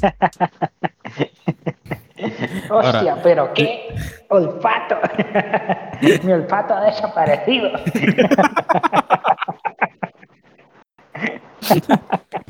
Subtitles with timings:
[2.70, 3.94] Hostia, pero qué
[4.28, 4.96] olfato.
[6.22, 7.70] Mi olfato ha desaparecido.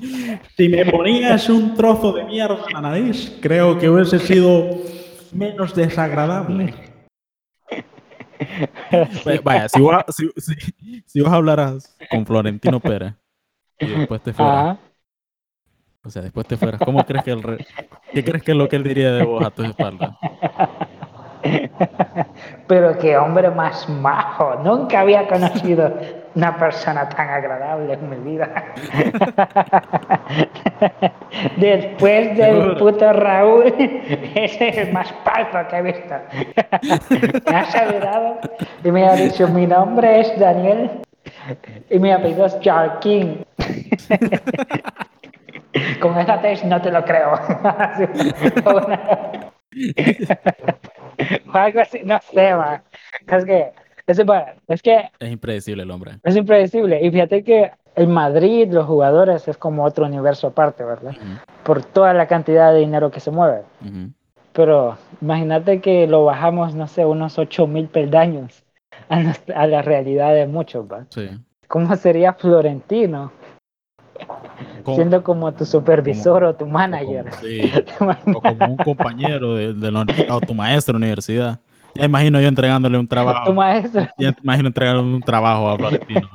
[0.57, 4.71] si me ponías un trozo de mierda en la nariz, creo que hubiese sido
[5.33, 6.75] menos desagradable.
[9.45, 9.95] Vaya, si vos,
[11.07, 13.15] si, vos hablaras con Florentino Pérez
[13.79, 14.79] y después te fueras,
[16.03, 17.67] o sea, después te fueras, ¿cómo crees que el
[18.13, 20.17] ¿qué crees que es lo que él diría de vos a tu espalda?
[22.67, 24.57] Pero qué hombre más majo.
[24.63, 25.93] Nunca había conocido
[26.35, 28.49] una persona tan agradable en mi vida.
[31.57, 33.65] Después del puto Raúl,
[34.35, 36.15] ese es el más palpo que he visto.
[37.51, 38.39] me ha saludado
[38.85, 40.91] y me ha dicho, mi nombre es Daniel
[41.89, 43.45] y mi apellido es Jarkin.
[46.01, 47.33] Con esa tesis no te lo creo.
[51.53, 52.83] o algo así, no sé, man.
[53.27, 53.73] Es que,
[54.07, 54.23] es,
[54.69, 55.11] es que...
[55.19, 56.13] Es impredecible el hombre.
[56.23, 57.05] Es impredecible.
[57.05, 61.13] Y fíjate que el Madrid, los jugadores, es como otro universo aparte, ¿verdad?
[61.65, 63.63] Por toda la cantidad de dinero que se mueve.
[64.53, 68.65] Pero imagínate que lo bajamos, no sé, unos 8 mil peldaños
[69.09, 71.07] a, la realidad de muchos, ¿va?
[71.11, 71.29] Sí.
[71.69, 73.33] ¿Cómo sería Florentino?
[74.95, 77.27] Siendo como tu supervisor o tu manager.
[78.01, 81.59] O como, un compañero de, o tu maestro de universidad.
[81.95, 83.47] Ya imagino yo entregándole un trabajo.
[83.47, 84.07] Tu maestro.
[84.19, 86.29] Ya imagino entregándole un trabajo a Florentino.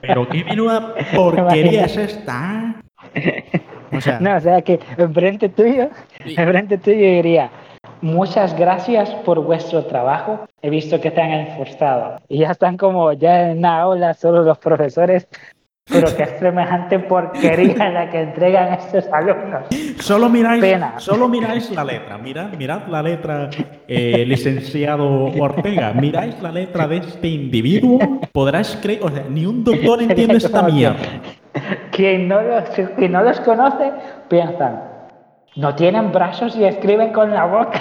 [0.00, 2.82] Pero qué menuda porquería es esta.
[3.92, 5.90] O sea, no, o sea que enfrente tuyo,
[6.24, 7.50] enfrente tuyo diría,
[8.00, 10.46] muchas gracias por vuestro trabajo.
[10.62, 12.18] He visto que te han esforzado.
[12.28, 15.28] Y ya están como ya en la aula solo los profesores
[15.88, 19.62] pero qué semejante porquería la que entregan estos alumnos.
[20.00, 20.64] Solo miráis,
[20.98, 22.18] solo miráis la letra.
[22.18, 23.48] Mirad, mirad la letra,
[23.86, 25.92] eh, licenciado Ortega.
[25.92, 28.00] Miráis la letra de este individuo.
[28.32, 30.98] Podrás creer, o sea, ni un doctor entiende esta mierda.
[31.92, 32.64] Quien no, los,
[32.96, 33.92] quien no los conoce,
[34.28, 34.82] piensan,
[35.54, 37.80] no tienen brazos y escriben con la boca.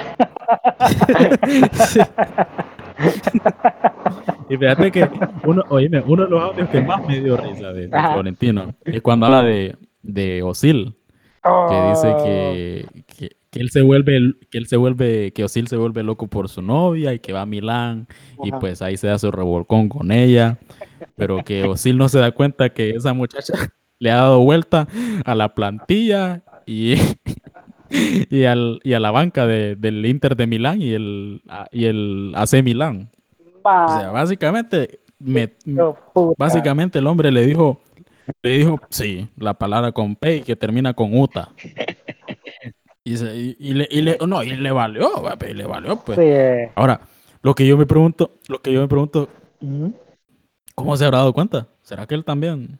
[4.49, 5.09] y fíjate que
[5.43, 9.25] uno, oíme, uno de los audios que más me dio risa de, Florentino es cuando
[9.25, 10.95] habla de, de Osil,
[11.43, 13.05] que dice que,
[13.51, 16.61] que, él se vuelve, que él se vuelve, que Osil se vuelve loco por su
[16.61, 18.07] novia y que va a Milán
[18.43, 20.57] y pues ahí se da su revolcón con ella,
[21.15, 23.53] pero que Osil no se da cuenta que esa muchacha
[23.99, 24.87] le ha dado vuelta
[25.23, 26.95] a la plantilla y,
[27.89, 31.41] y, al, y a la banca de, del Inter de Milán y el,
[31.71, 33.09] y el AC Milán.
[33.65, 35.53] O sea, básicamente, me,
[36.37, 37.81] básicamente el hombre le dijo,
[38.43, 41.49] le dijo, sí, la palabra con P que termina con Uta.
[43.03, 45.09] Y, y, le, y le, no, y le valió,
[45.47, 46.71] y le valió, pues.
[46.75, 47.01] Ahora,
[47.41, 49.29] lo que yo me pregunto, lo que yo me pregunto,
[50.73, 51.67] ¿cómo se habrá dado cuenta?
[51.81, 52.79] ¿Será que él también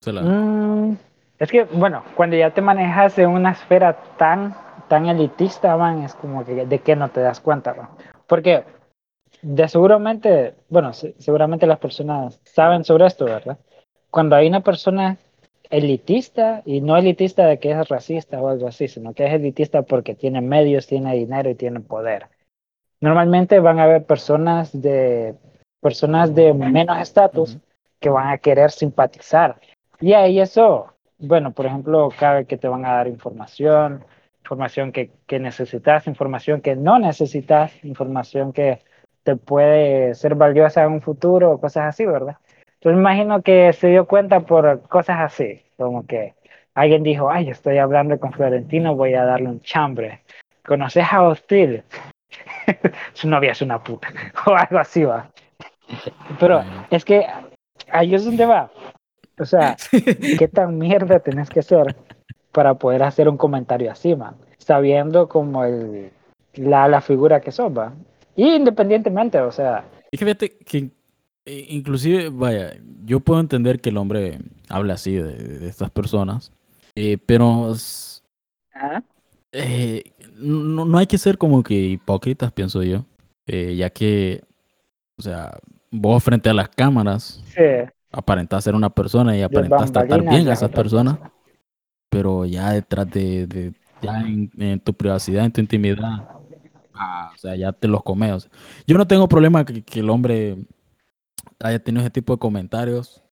[0.00, 0.22] se la...
[0.22, 0.98] Mm,
[1.38, 4.54] es que, bueno, cuando ya te manejas en una esfera tan,
[4.88, 7.88] tan elitista, man, es como que de qué no te das cuenta, man.
[8.26, 8.64] Porque
[9.42, 13.58] de seguramente, bueno, seguramente las personas saben sobre esto, ¿verdad?
[14.10, 15.18] Cuando hay una persona
[15.68, 19.82] elitista, y no elitista de que es racista o algo así, sino que es elitista
[19.82, 22.28] porque tiene medios, tiene dinero y tiene poder.
[23.00, 25.34] Normalmente van a haber personas de,
[25.80, 27.58] personas de menos estatus
[27.98, 29.60] que van a querer simpatizar.
[29.98, 34.04] Y ahí eso, bueno, por ejemplo, cabe que te van a dar información,
[34.40, 38.80] información que, que necesitas, información que no necesitas, información que
[39.22, 42.36] te puede ser valiosa en un futuro o cosas así, ¿verdad?
[42.74, 46.34] Entonces imagino que se dio cuenta por cosas así, como que
[46.74, 50.22] alguien dijo, ay, estoy hablando con Florentino, voy a darle un chambre.
[50.64, 51.82] ¿Conoces a Hostil?
[53.12, 54.08] Su novia es una puta,
[54.46, 55.30] o algo así va.
[56.40, 57.26] Pero es que
[57.90, 58.70] ahí es donde va.
[59.38, 59.76] O sea,
[60.38, 61.96] ¿qué tan mierda tenés que ser
[62.52, 64.36] para poder hacer un comentario así, man?
[64.58, 66.10] Sabiendo como el,
[66.54, 67.92] la, la figura que sos, va.
[68.36, 69.84] Independientemente, o sea.
[70.10, 70.90] Y fíjate que
[71.44, 72.74] eh, inclusive, vaya,
[73.04, 74.38] yo puedo entender que el hombre
[74.68, 76.52] habla así de, estas personas,
[76.94, 77.74] eh, pero
[79.50, 80.02] eh,
[80.36, 83.06] no, no, hay que ser como que hipócritas, pienso yo,
[83.46, 84.44] ya que,
[85.18, 85.58] o sea,
[85.90, 87.90] vos frente a las cámaras sí.
[88.12, 91.18] aparentás ser una persona y aparentás tratar bien a esas personas,
[92.08, 96.28] pero ya detrás de, ya en tu privacidad, en tu intimidad,
[97.34, 98.48] O sea, ya te los comes.
[98.86, 100.58] yo no tengo problema que, que, el hombre
[101.60, 103.22] haya tenido ese tipo de comentarios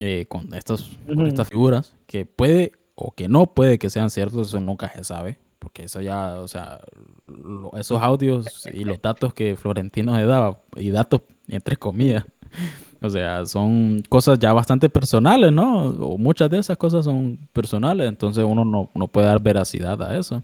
[0.00, 4.60] eh, con, estos, estas figuras, que puede o que no puede que sean ciertos, eso
[4.60, 6.80] nunca se sabe, porque eso ya, o sea,
[7.78, 12.24] esos audios y los datos que Florentino le daba, y datos entre comillas,
[13.00, 15.88] o sea, son cosas ya bastante personales, ¿no?
[15.88, 20.16] O muchas de esas cosas son personales, entonces uno no, no puede dar veracidad a
[20.18, 20.42] eso.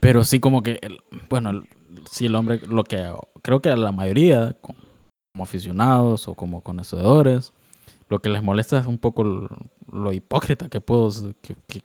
[0.00, 0.80] Pero sí como que,
[1.28, 1.64] bueno,
[2.10, 3.12] sí el hombre, lo que
[3.42, 7.52] creo que a la mayoría, como aficionados o como conocedores,
[8.08, 11.10] lo que les molesta es un poco lo, hipócrita que puedo,
[11.42, 11.82] que,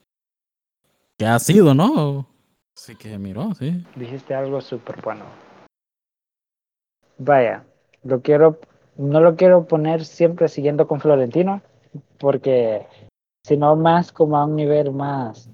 [1.25, 2.27] ha sido, ¿no?
[2.75, 3.85] Sí que miró, sí.
[3.95, 5.25] Dijiste algo súper bueno.
[7.17, 7.63] Vaya,
[8.03, 8.59] lo quiero,
[8.97, 11.61] no lo quiero poner siempre siguiendo con Florentino,
[12.17, 12.87] porque
[13.45, 15.49] sino más como a un nivel más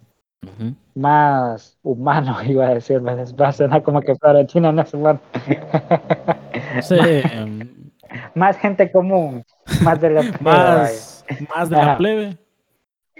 [0.95, 5.19] más humano, iba a decir, va a sonar como que Florentino no es humano.
[6.81, 6.95] Sí.
[8.35, 9.43] más, gente común,
[9.83, 11.25] más de la más,
[11.55, 12.37] más de la plebe.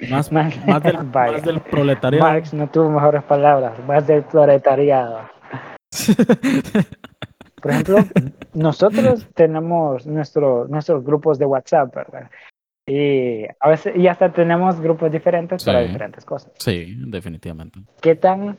[0.09, 2.25] Más, más, del, más, del, proletariado.
[2.25, 5.19] Marx no tuvo mejores palabras, más del proletariado.
[7.61, 7.97] Por ejemplo,
[8.53, 12.29] nosotros tenemos nuestro, nuestros grupos de WhatsApp, ¿verdad?
[12.89, 16.51] Y a veces, y hasta tenemos grupos diferentes para diferentes cosas.
[16.57, 17.81] Sí, definitivamente.
[18.01, 18.57] ¿Qué tan,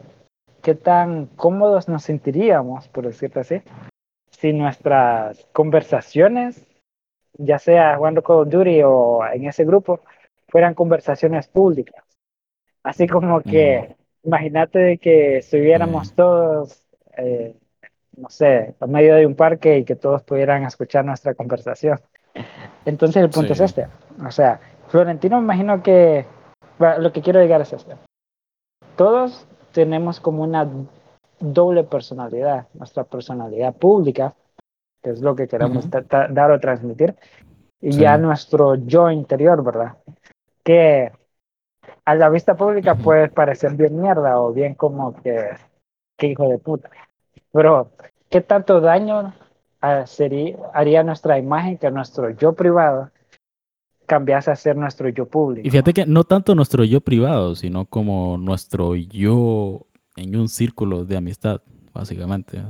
[0.62, 3.60] ¿Qué tan cómodos nos sentiríamos, por decirlo así,
[4.30, 6.64] si nuestras conversaciones,
[7.38, 9.98] ya sea jugando Call of Duty o en ese grupo,
[10.48, 12.04] fueran conversaciones públicas?
[12.84, 14.26] Así como que, mm.
[14.28, 16.14] imagínate que estuviéramos mm.
[16.14, 16.84] todos,
[17.16, 17.56] eh,
[18.16, 21.98] no sé, a medio de un parque y que todos pudieran escuchar nuestra conversación.
[22.84, 23.88] Entonces el punto es este.
[24.26, 26.26] O sea, Florentino me imagino que
[26.98, 27.96] lo que quiero llegar es este.
[28.96, 30.68] Todos tenemos como una
[31.38, 34.34] doble personalidad, nuestra personalidad pública,
[35.02, 37.16] que es lo que queremos dar o transmitir,
[37.80, 39.96] y ya nuestro yo interior, ¿verdad?
[40.62, 41.12] Que
[42.04, 45.50] a la vista pública puede parecer bien mierda o bien como que,
[46.18, 46.90] que hijo de puta.
[47.52, 47.90] Pero,
[48.28, 49.32] ¿qué tanto daño
[50.06, 53.10] sería, haría nuestra imagen que nuestro yo privado
[54.06, 55.66] cambiase a ser nuestro yo público.
[55.66, 59.86] Y fíjate que no tanto nuestro yo privado, sino como nuestro yo
[60.16, 61.62] en un círculo de amistad,
[61.92, 62.60] básicamente.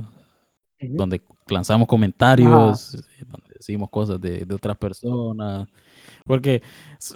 [0.79, 2.91] Donde lanzamos comentarios,
[3.27, 5.67] donde decimos cosas de, de otras personas.
[6.25, 6.61] Porque,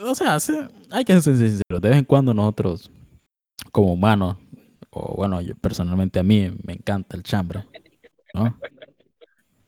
[0.04, 0.38] o sea,
[0.92, 1.82] hay que ser sinceros.
[1.82, 2.92] De vez en cuando nosotros,
[3.72, 4.38] como humanos,
[4.90, 7.66] o bueno, yo personalmente a mí me encanta el chambre,
[8.34, 8.58] ¿no?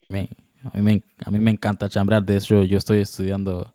[0.10, 1.04] A, mí
[1.40, 2.24] me, encanta chambrar.
[2.24, 3.74] De hecho, yo estoy estudiando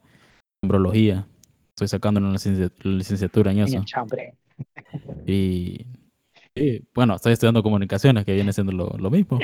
[0.62, 1.26] chambrología.
[1.70, 2.37] Estoy sacando una
[2.82, 3.84] licenciatura en eso.
[5.26, 5.87] Y,
[6.94, 9.38] bueno, estoy estudiando comunicaciones, que viene siendo lo, mismo.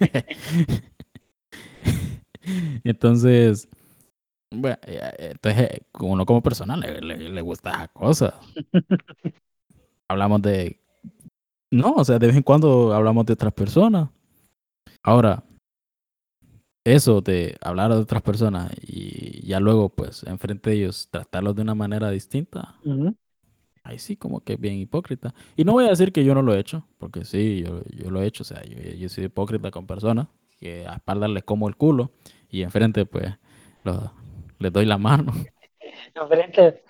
[2.84, 3.68] entonces,
[4.50, 8.34] bueno, entonces, uno como persona le, le, gusta esa cosa.
[10.08, 10.80] hablamos de...
[11.70, 14.08] No, o sea, de vez en cuando hablamos de otras personas.
[15.02, 15.44] Ahora,
[16.94, 21.62] eso de hablar a otras personas y ya luego, pues, enfrente de ellos, tratarlos de
[21.62, 22.76] una manera distinta,
[23.84, 25.34] ahí sí como que es bien hipócrita.
[25.56, 28.10] Y no voy a decir que yo no lo he hecho, porque sí, yo, yo
[28.10, 31.44] lo he hecho, o sea, yo, yo soy hipócrita con personas que a espaldas les
[31.44, 32.10] como el culo
[32.50, 33.32] y enfrente, pues,
[34.58, 35.32] les doy la mano.
[36.14, 36.82] Enfrente,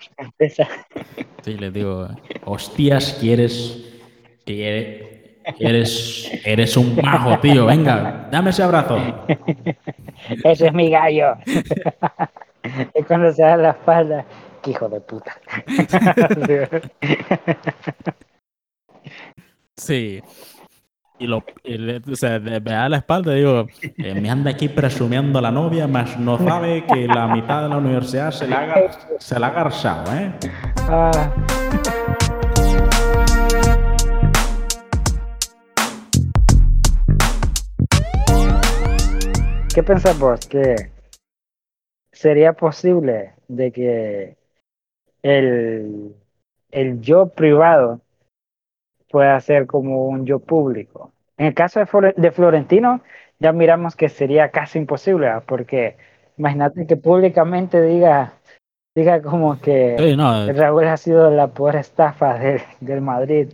[1.43, 2.07] sí, les digo,
[2.45, 3.85] hostias, ¿quieres,
[4.45, 5.18] quieres
[5.59, 7.65] Eres, eres un majo, tío.
[7.65, 8.97] Venga, dame ese abrazo.
[10.43, 11.35] Ese es mi gallo.
[12.93, 14.25] Es cuando se da la espalda.
[14.61, 15.33] ¡Qué hijo de puta!
[19.77, 20.21] Sí.
[21.19, 23.67] Y, lo, o sea, me da la espalda y digo,
[23.97, 27.77] eh, me anda aquí presumiendo la novia, mas no sabe que la mitad de la
[27.77, 30.31] universidad se la, ha, se la ha garchado, ¿eh?
[30.87, 31.31] Ah.
[39.73, 40.47] ¿Qué pensamos?
[40.47, 40.91] ¿Que
[42.11, 44.37] sería posible de que
[45.21, 46.15] el,
[46.71, 48.01] el yo privado
[49.11, 51.11] pueda ser como un yo público?
[51.37, 53.01] En el caso de, Florentino,
[53.37, 55.97] ya miramos que sería casi imposible, porque
[56.37, 58.33] imagínate que públicamente diga,
[58.95, 59.95] diga como que
[60.55, 62.39] Raúl ha sido la peor estafa
[62.79, 63.49] del Madrid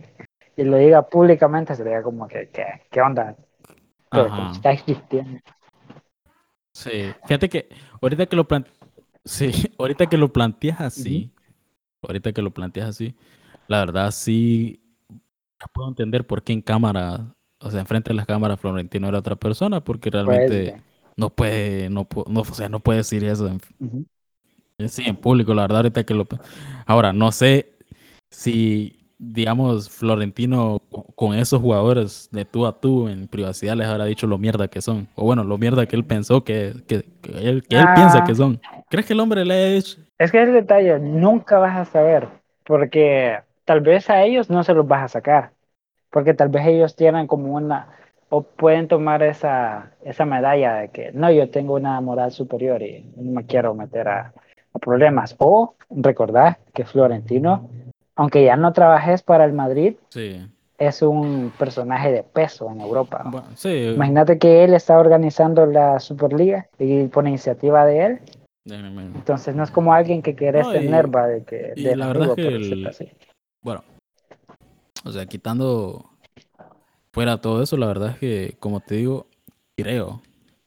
[0.56, 2.48] y lo diga públicamente, sería como que,
[2.90, 3.36] ¿qué onda?
[4.52, 5.40] está existiendo.
[6.76, 7.68] Sí, fíjate que
[8.02, 8.46] ahorita que lo
[9.24, 11.30] sí, ahorita que lo planteas así,
[12.02, 13.14] ahorita que lo planteas así,
[13.66, 14.82] la verdad sí
[15.72, 19.36] puedo entender por qué en cámara, o sea, enfrente de las cámaras Florentino era otra
[19.36, 20.82] persona, porque realmente
[21.16, 23.48] no puede, no, no, o sea, no puede decir eso.
[23.48, 23.58] En,
[24.90, 26.26] Sí, en público, la verdad, ahorita que lo...
[26.84, 27.78] Ahora, no sé
[28.30, 30.80] si digamos, Florentino
[31.14, 34.82] con esos jugadores de tú a tú en privacidad les habrá dicho lo mierda que
[34.82, 35.08] son.
[35.14, 37.04] O bueno, lo mierda que él pensó que, que,
[37.34, 38.36] él, piensa que ah.
[38.36, 38.60] son.
[38.88, 39.98] ¿Crees que el hombre le ha hecho?
[40.18, 42.28] Es que el detalle, nunca vas a saber,
[42.64, 45.50] porque tal vez a ellos no se los vas a sacar,
[46.10, 47.88] porque tal vez ellos tienen como una,
[48.28, 53.12] o pueden tomar esa, esa medalla de que no, yo tengo una moral superior y
[53.16, 54.32] no me quiero meter a,
[54.72, 55.34] a problemas.
[55.38, 57.68] O recordar que Florentino
[58.16, 59.94] aunque ya no trabajes para el Madrid,
[60.78, 63.24] es un personaje de peso en Europa.
[63.64, 68.20] Imagínate que él está organizando la Superliga y por iniciativa de él.
[68.64, 72.90] Entonces no es como alguien que quiere tener, de que de la verdad que
[73.62, 73.84] bueno,
[75.04, 76.10] o sea, quitando
[77.12, 79.26] fuera todo eso, la verdad es que como te digo,
[79.76, 80.20] creo,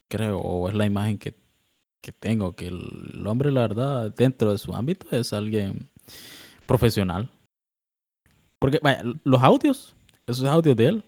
[0.08, 1.34] creo o es la imagen que,
[2.01, 5.89] que tengo que el hombre la verdad dentro de su ámbito es alguien
[6.65, 7.29] profesional,
[8.60, 9.96] porque, vaya, los audios,
[10.28, 11.04] esos audios de él,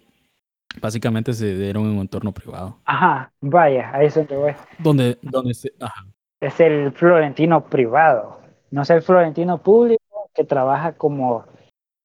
[0.81, 2.77] básicamente se dieron en un entorno privado.
[2.86, 4.53] Ajá, vaya, ahí es donde voy.
[4.79, 6.05] Donde, donde se, ajá.
[6.39, 8.39] Es el florentino privado,
[8.72, 11.46] no es el florentino público que trabaja como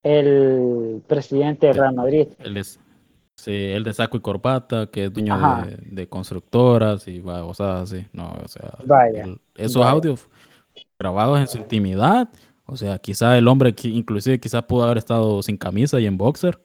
[0.03, 2.29] el presidente de Real Madrid.
[2.41, 2.79] Él es,
[3.37, 5.37] sí, el de saco y corbata, que es dueño
[5.81, 8.07] de, constructoras y cosas así.
[8.13, 10.29] No, o sea, vaya, esos audios
[10.99, 12.29] grabados en su intimidad
[12.67, 16.61] o sea, quizá el hombre, inclusive quizás pudo haber estado sin camisa y en boxer.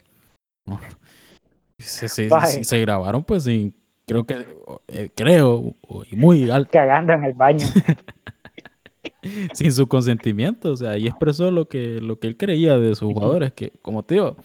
[1.78, 4.46] Se, se, grabaron pues sin, creo que,
[4.88, 5.76] eh, creo,
[6.10, 6.72] y muy alto.
[6.72, 7.66] Cagando en el baño.
[9.54, 13.14] sin su consentimiento, o sea, y expresó lo que, lo que él creía de sus
[13.14, 14.38] jugadores, que como te digo,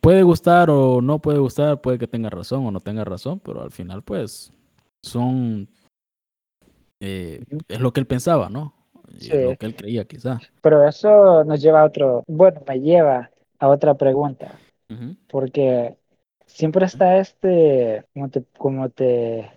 [0.00, 3.62] puede gustar o no puede gustar, puede que tenga razón o no tenga razón, pero
[3.62, 4.52] al final pues
[5.02, 5.68] son,
[7.00, 8.74] eh, es lo que él pensaba, ¿no?
[9.06, 10.40] Lo que él creía quizá.
[10.60, 14.58] Pero eso nos lleva a otro, bueno, me lleva a otra pregunta,
[15.28, 15.96] porque
[16.46, 19.50] siempre está este, como te, como te,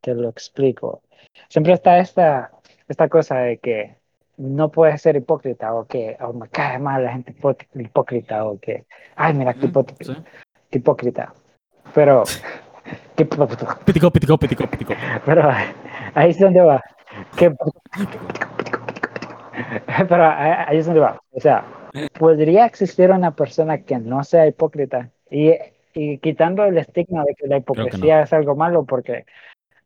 [0.00, 1.02] te lo explico,
[1.48, 2.50] siempre está esta,
[2.88, 4.00] esta cosa de que
[4.40, 7.34] no puedes ser hipócrita o que me cae mal la gente
[7.74, 9.66] hipócrita o que, ay, mira, qué
[10.78, 11.34] hipócrita.
[11.94, 12.24] Pero,
[13.16, 14.94] qué pitico, pitico, pitico, pitico.
[15.26, 15.50] Pero
[16.14, 16.82] ahí es donde va.
[17.36, 17.54] ¿Qué
[20.08, 21.20] Pero ahí es donde va.
[21.32, 21.64] O sea,
[22.18, 25.52] podría existir una persona que no sea hipócrita y,
[25.94, 29.24] y quitando el estigma de que la hipocresía es algo malo, porque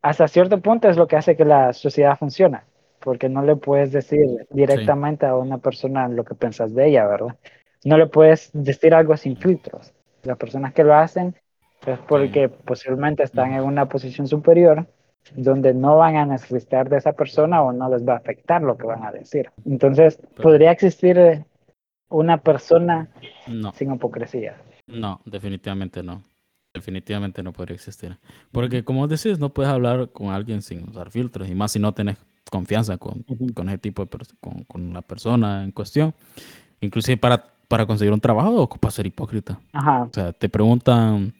[0.01, 2.61] hasta cierto punto es lo que hace que la sociedad funcione,
[2.99, 7.35] porque no le puedes decir directamente a una persona lo que piensas de ella, ¿verdad?
[7.83, 9.93] No le puedes decir algo sin filtros.
[10.23, 11.35] Las personas que lo hacen
[11.85, 14.87] es porque posiblemente están en una posición superior
[15.33, 18.77] donde no van a necesitar de esa persona o no les va a afectar lo
[18.77, 19.49] que van a decir.
[19.65, 21.45] Entonces, ¿podría existir
[22.09, 23.09] una persona
[23.73, 24.55] sin hipocresía?
[24.87, 26.21] No, definitivamente no.
[26.73, 28.17] Definitivamente no podría existir.
[28.51, 31.93] Porque como decís, no puedes hablar con alguien sin usar filtros, y más si no
[31.93, 32.17] tenés
[32.51, 36.13] confianza con, con ese tipo de con, con, la persona en cuestión.
[36.81, 39.59] Inclusive para, para conseguir un trabajo ocupa ser hipócrita.
[39.73, 41.33] O sea, te preguntan...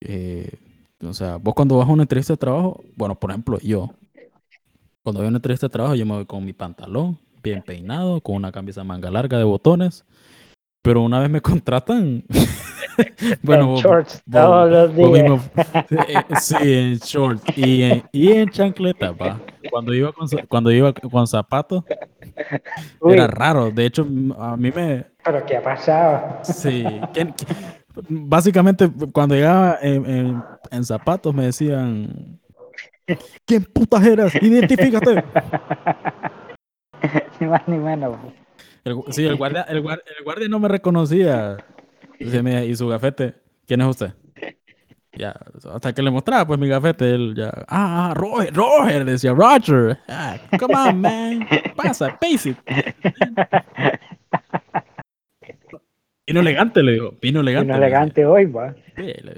[0.00, 0.50] Eh,
[1.02, 3.90] o sea, vos cuando vas a una entrevista de trabajo, bueno, por ejemplo, yo,
[5.02, 8.20] cuando voy a una entrevista de trabajo, yo me voy con mi pantalón bien peinado,
[8.20, 10.04] con una camisa manga larga de botones,
[10.82, 12.24] pero una vez me contratan,
[13.42, 15.50] bueno, en shorts todos los días.
[16.08, 19.40] Eh, sí, en shorts y en, y en chancleta, va.
[19.70, 21.84] Cuando iba con, cuando iba con zapatos,
[23.08, 23.70] era raro.
[23.70, 24.06] De hecho,
[24.38, 25.06] a mí me.
[25.24, 26.38] ¿Pero qué ha pasado?
[26.42, 26.84] Sí.
[28.08, 32.38] Básicamente, cuando llegaba en, zapatos, me decían:
[33.44, 34.34] ¿Quién putas eras?
[34.34, 35.24] Identifícate.
[37.40, 38.18] ni más ni menos.
[39.10, 41.56] sí, el guardia, el, guardia, no me reconocía.
[42.18, 43.34] Y su gafete,
[43.66, 44.14] ¿quién es usted?
[45.12, 45.34] Ya,
[45.72, 50.36] hasta que le mostraba pues mi gafete, él ya, ah, Roger, Roger, decía Roger, ah,
[50.58, 52.58] come on, man, pasa, it.
[56.26, 57.14] Vino elegante, le digo.
[57.22, 57.72] Vino elegante.
[57.72, 58.74] Vino elegante hoy, va.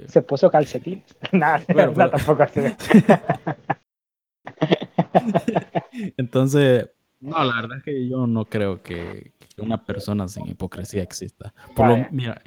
[0.07, 1.03] Se puso calcetín.
[1.31, 2.61] Nada, bueno, no, tampoco así.
[6.17, 11.53] Entonces, no, la verdad es que yo no creo que, una persona sin hipocresía exista.
[11.75, 12.41] Por lo, mira,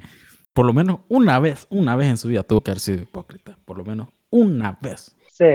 [0.51, 3.57] por lo menos una vez, una vez en su vida tuvo que haber sido hipócrita.
[3.63, 5.15] Por lo menos una vez.
[5.31, 5.45] Sí,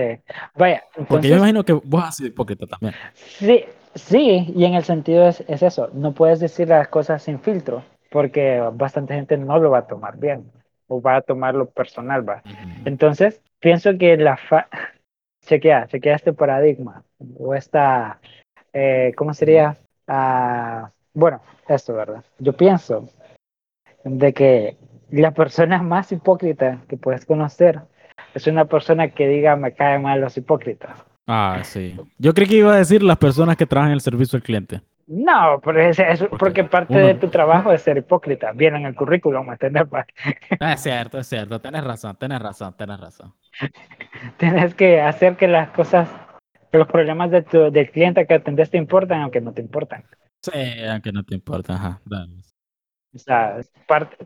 [0.57, 0.83] vaya.
[1.09, 2.95] Porque yo imagino que vos has sido hipócrita también.
[3.15, 3.65] Sí,
[3.95, 7.85] sí, y en el sentido es, es eso, no puedes decir las cosas sin filtro
[8.11, 10.51] porque bastante gente no lo va a tomar bien
[10.87, 12.43] o va a tomarlo personal, va.
[12.85, 14.69] Entonces, pienso que la fa
[15.47, 17.03] chequea, chequea este paradigma
[17.39, 18.21] o esta,
[18.73, 19.77] eh, ¿cómo sería?
[20.07, 22.25] Ah, bueno, esto, ¿verdad?
[22.39, 23.09] Yo pienso
[24.05, 24.77] de que
[25.11, 27.81] la persona más hipócrita que puedes conocer
[28.35, 31.05] es una persona que diga me caen mal los hipócritas.
[31.27, 31.97] Ah, sí.
[32.19, 34.81] Yo creí que iba a decir las personas que trabajan en el servicio al cliente.
[35.11, 38.53] No, porque, es, porque, parte de tu trabajo es ser hipócrita.
[38.53, 39.85] Viene en el currículum, ¿me entiendes?
[40.61, 41.59] Ah, es cierto, es cierto.
[41.63, 43.33] Tienes razón, tienes razón, tienes razón.
[44.37, 46.11] Tienes que hacer que las cosas,
[46.71, 50.05] que los problemas de tu, del cliente que atendes te importan, aunque no te importan.
[50.43, 52.01] Sí, aunque no te importan, ajá.
[53.15, 53.61] O sea,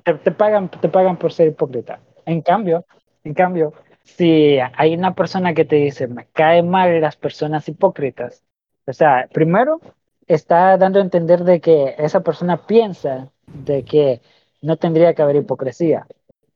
[0.03, 2.01] te, te, pagan, te pagan por ser hipócrita.
[2.27, 2.85] En cambio,
[3.23, 3.73] en cambio,
[4.03, 8.43] si hay una persona que te dice, me cae mal las personas hipócritas,
[8.85, 9.81] o sea, primero
[10.26, 14.21] está dando a entender de que esa persona piensa de que
[14.61, 16.07] no tendría que haber hipocresía.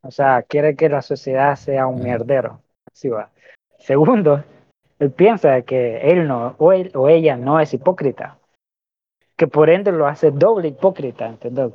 [0.02, 2.60] O sea, quiere que la sociedad sea un mierdero.
[2.92, 3.30] Así va.
[3.78, 4.44] Segundo,
[4.98, 8.38] él piensa que él no, o, él, o ella no es hipócrita.
[9.36, 11.72] Que por ende lo hace doble hipócrita, ¿entendés?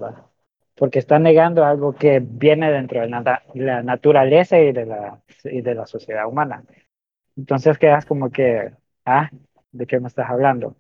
[0.76, 5.76] Porque está negando algo que viene dentro de la, naturaleza y de la, y de
[5.76, 6.64] la sociedad humana.
[7.38, 8.72] Entonces quedas como que,
[9.06, 9.30] ah,
[9.72, 10.76] ¿de qué me estás hablando?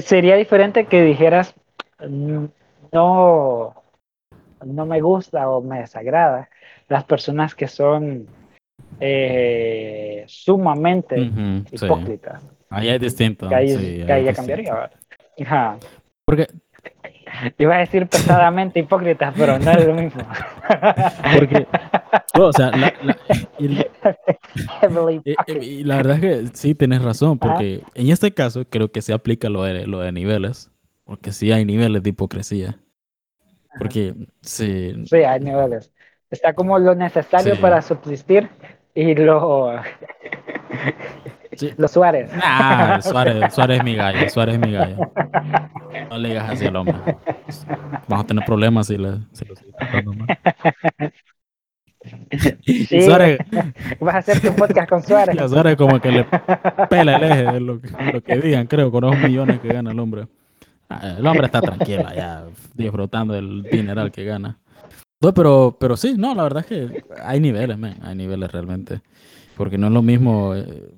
[0.00, 1.54] Sería diferente que dijeras,
[2.00, 2.44] mm,
[2.92, 3.74] no,
[4.64, 6.48] no me gusta o me desagrada
[6.88, 8.26] las personas que son
[9.00, 11.30] eh, sumamente
[11.70, 12.42] hipócritas.
[12.70, 13.48] Ahí es distinto.
[13.48, 14.90] Que ahí, ya cambiaría.
[16.24, 16.46] Porque
[17.58, 20.22] Iba a decir pesadamente hipócritas, pero no es lo mismo.
[21.38, 21.66] Porque,
[22.34, 22.94] o sea, la,
[25.58, 29.12] y, la verdad es que sí, tienes razón, porque en este caso creo que se
[29.12, 30.70] aplica lo de, lo de niveles,
[31.04, 32.78] porque sí hay niveles de hipocresía.
[33.78, 34.94] Porque sí.
[35.06, 35.92] Sí, hay niveles.
[36.30, 38.48] Está como lo necesario para subsistir
[38.94, 39.72] y lo.
[41.76, 42.30] Los Suárez.
[42.40, 45.10] Ah, Suárez, Suárez es mi gallo, Suárez es mi gallo.
[46.08, 46.94] No le digas así al hombre.
[48.06, 50.38] Vamos a tener problemas si, le, si lo sigue tratando mal.
[52.64, 53.38] Sí, Suárez,
[54.00, 55.34] vas a hacer tu podcast con Suárez.
[55.38, 56.26] Y a Suárez como que le
[56.90, 59.92] pela el eje de lo que, lo que digan, creo, con los millones que gana
[59.92, 60.28] el hombre.
[60.88, 64.58] Ah, el hombre está tranquilo ya, disfrutando del dineral que gana.
[65.20, 69.00] No, pero, pero sí, no, la verdad es que hay niveles, man, hay niveles realmente.
[69.56, 70.54] Porque no es lo mismo.
[70.54, 70.94] Eh,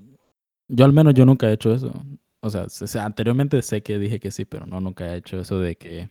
[0.69, 1.93] yo al menos yo nunca he hecho eso.
[2.43, 2.67] O sea,
[3.05, 6.09] anteriormente sé que dije que sí, pero no, nunca he hecho eso de que...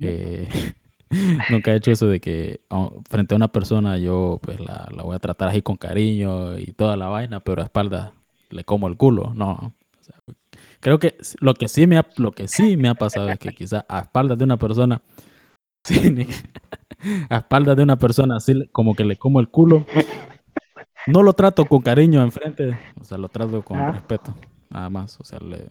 [0.00, 0.48] Eh,
[1.50, 2.60] nunca he hecho eso de que
[3.08, 6.72] frente a una persona yo pues la, la, voy a tratar así con cariño y
[6.72, 8.12] toda la vaina, pero a espalda
[8.50, 9.32] le como el culo.
[9.34, 9.74] No.
[10.80, 13.50] creo que lo que sí me ha, lo que sí me ha pasado es que
[13.50, 15.02] quizás a espaldas de una persona,
[17.28, 19.86] a espaldas de una persona así como que le como el culo,
[21.06, 24.34] no lo trato con cariño enfrente, o sea, lo trato con respeto
[24.70, 25.20] nada más.
[25.20, 25.70] O sea, le...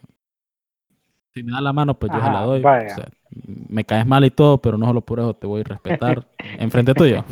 [1.33, 2.59] si me da la mano, pues yo se la doy.
[2.59, 5.63] O sea, me caes mal y todo, pero no solo por eso te voy a
[5.65, 6.25] respetar.
[6.59, 7.23] enfrente tuyo.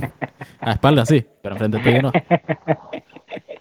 [0.60, 2.12] A espalda sí, pero enfrente tuyo no.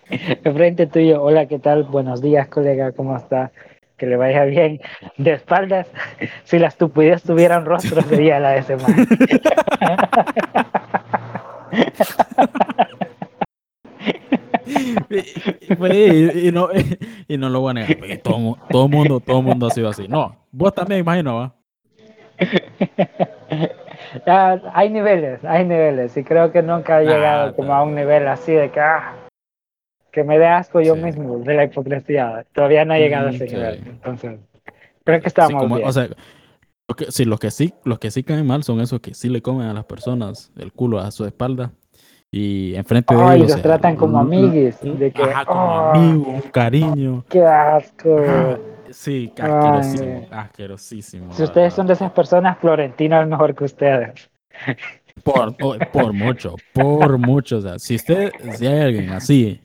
[0.08, 1.84] Enfrente tuyo, hola, ¿qué tal?
[1.84, 3.50] Buenos días, colega, ¿cómo está?
[3.96, 4.80] Que le vaya bien.
[5.16, 5.88] De espaldas,
[6.44, 9.08] si las estupidez tuvieran rostro, sería la de ese man.
[16.34, 16.68] y, no,
[17.26, 18.18] y no lo voy a negar.
[18.22, 20.06] Todo, todo mundo, todo mundo ha sido así.
[20.08, 21.54] No, vos también, imagino, ¿va?
[24.72, 26.16] hay niveles, hay niveles.
[26.16, 29.14] Y creo que nunca he llegado ah, como a un nivel así de que, ah,
[30.12, 32.44] que me dé asco yo mismo de la hipocresía.
[32.52, 33.82] Todavía no he llegado a ese nivel.
[33.86, 34.38] Entonces,
[35.04, 35.86] creo que estamos bien.
[35.86, 36.08] O sea,
[37.08, 39.66] sí, los que sí, los que sí caen mal son esos que sí le comen
[39.66, 41.72] a las personas el culo a su espalda
[42.30, 43.52] y enfrente de ellos.
[43.52, 44.80] los tratan como amigues.
[44.82, 47.24] De que, ajá, como amigos, un cariño.
[47.28, 48.20] ¡Qué asco!
[48.90, 51.32] Sí, asquerosísimo, asquerosísimo.
[51.32, 54.30] Si ustedes son de esas personas, Florentino es mejor que ustedes.
[55.22, 57.58] Por, por mucho, por mucho.
[57.58, 59.60] O sea, si usted, si hay alguien así,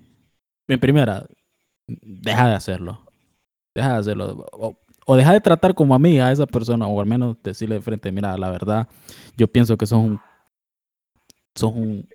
[0.68, 1.26] en primera,
[1.88, 3.02] deja de hacerlo.
[3.76, 4.48] Deja de hacerlo.
[4.54, 7.82] O, o, deja de tratar como amiga a esa persona, o al menos decirle de
[7.82, 8.88] frente, mira, la verdad,
[9.38, 10.22] yo pienso que son un,
[11.56, 12.08] sos un,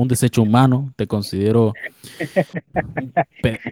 [0.00, 1.74] un desecho humano, te considero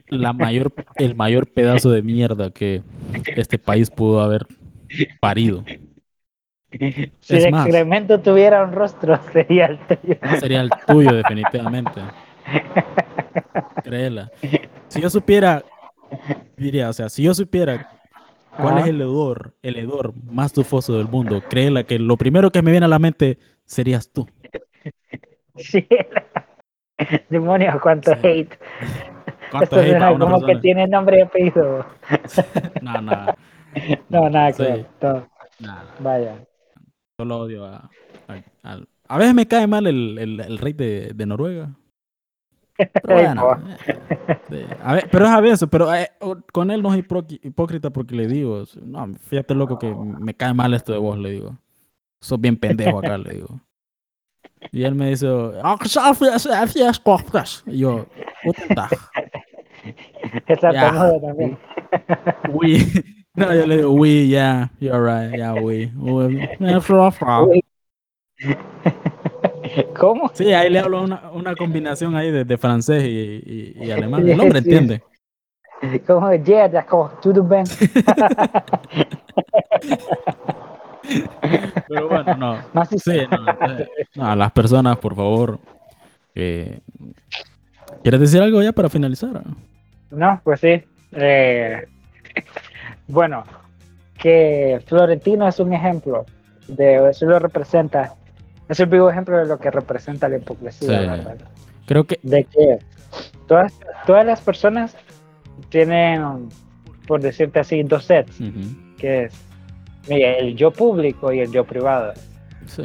[0.09, 2.83] la mayor, el mayor pedazo de mierda que
[3.37, 4.47] este país pudo haber
[5.21, 5.64] parido.
[6.71, 10.19] Si el excremento tuviera un rostro, sería el tuyo.
[10.38, 12.01] Sería el tuyo, definitivamente.
[13.83, 14.31] Créela.
[14.88, 15.64] Si yo supiera,
[16.57, 17.91] diría, o sea, si yo supiera
[18.55, 22.61] cuál es el hedor, el hedor más tufoso del mundo, créela que lo primero que
[22.61, 24.27] me viene a la mente serías tú.
[25.59, 25.87] Sí.
[27.29, 28.59] Demonios, cuánto hate.
[29.51, 31.87] ¿Cuánto Esto hate como que tiene nombre y apellido.
[32.83, 33.27] no, no.
[34.09, 34.87] No, nada que ver.
[36.01, 36.44] Vaya.
[37.21, 37.90] Solo odio a,
[39.09, 41.71] a, veces me cae mal el, el, rey de, de Noruega.
[42.77, 43.59] Pero bueno,
[44.51, 46.11] eh, a ver, pero es a veces, pero eh,
[46.53, 47.05] con él no es
[47.42, 51.31] hipócrita porque le digo, no, fíjate loco que me cae mal esto de vos, le
[51.31, 51.59] digo.
[52.21, 53.61] Sos bien pendejo acá, le digo.
[54.73, 55.27] Y él me dice,
[55.62, 55.77] ah,
[57.66, 58.07] y yo,
[58.44, 58.88] puta.
[60.61, 60.92] Ya.
[61.21, 61.57] también.
[62.51, 62.85] We,
[63.35, 65.90] no, yo le digo, we, yeah, you're right, yeah, we.
[69.97, 70.31] ¿Cómo?
[70.35, 74.29] Sí, ahí le hablo una, una combinación ahí de, de francés y, y, y, alemán.
[74.29, 75.03] El hombre entiende.
[76.07, 76.33] ¿Cómo?
[76.35, 77.64] Yeah, d'accord, tout bien.
[81.88, 82.87] Pero bueno, no.
[82.99, 83.21] Sí,
[84.14, 85.59] no, a las personas, por favor.
[86.35, 89.42] ¿Quieres decir algo ya para finalizar?
[90.11, 90.83] No, pues sí.
[91.12, 91.87] Eh,
[93.07, 93.44] bueno,
[94.18, 96.27] que Florentino es un ejemplo
[96.68, 98.14] de eso lo representa.
[98.68, 101.37] Es el vivo ejemplo de lo que representa la hipocresía.
[101.87, 102.21] Creo que.
[102.23, 102.79] De que
[103.47, 103.73] todas,
[104.07, 104.94] todas las personas
[105.71, 106.49] tienen,
[107.07, 108.38] por decirte así, dos sets.
[108.99, 109.48] Que es
[110.09, 112.12] el yo público y el yo privado.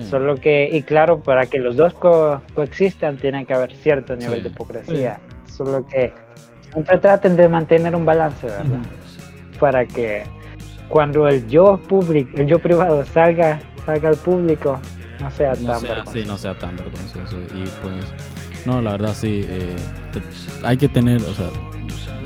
[0.10, 4.50] Solo que, y claro, para que los dos coexistan, tiene que haber cierto nivel de
[4.50, 5.20] hipocresía.
[5.46, 6.14] Solo que
[6.72, 8.80] siempre traten de mantener un balance, ¿verdad?
[9.60, 10.24] Para que
[10.88, 14.80] cuando el yo público, el yo privado salga, salga al público,
[15.20, 17.38] no sea tan Sí, no sea tan vergonzoso.
[17.54, 19.76] Y pues, no, la verdad sí, eh,
[20.64, 21.50] hay que tener, o sea,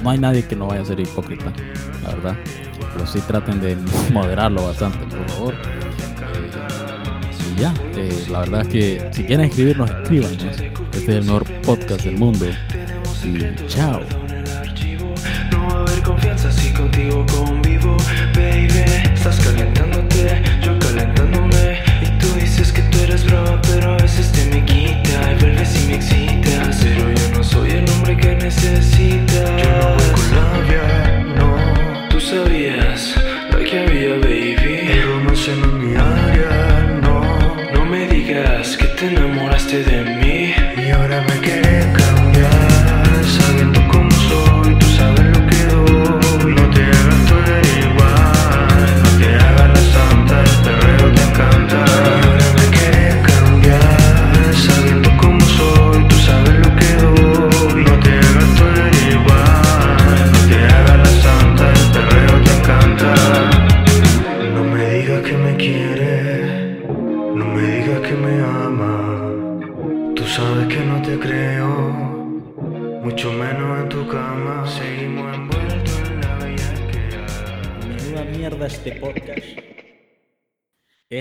[0.04, 1.52] no hay nadie que no vaya a ser hipócrita,
[2.04, 2.38] la verdad
[2.98, 3.78] pero sí traten de
[4.12, 5.56] moderarlo bastante, por favor.
[7.56, 10.44] y ya, eh, la verdad es que si quieren escribirnos, escríbanos.
[10.44, 12.48] Este es el mejor podcast del mundo.
[13.24, 14.02] Y chao.
[15.52, 17.98] No va a haber confianza si contigo convivo,
[18.34, 18.84] baby.
[19.14, 21.80] Estás calentándote, yo calentándome.
[22.02, 25.34] Y tú dices que tú eres brava, pero a veces te me quita.
[25.34, 26.78] Y vuelves y me excitas.
[26.82, 29.62] Pero yo no soy el hombre que necesitas.
[29.62, 30.17] Yo no
[32.32, 32.44] no.
[32.44, 33.16] Tú sabías.
[33.50, 34.27] te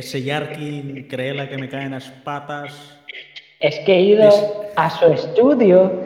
[0.07, 2.97] Ese Yarkin cree la que me caen las patas.
[3.59, 4.31] Es que he ido
[4.77, 6.01] a su estudio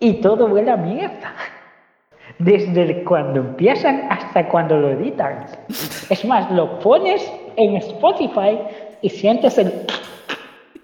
[0.00, 1.32] y todo huele a mierda.
[2.38, 5.46] Desde cuando empiezan hasta cuando lo editan.
[6.10, 7.26] Es más, lo pones
[7.56, 8.58] en Spotify
[9.00, 9.72] y sientes el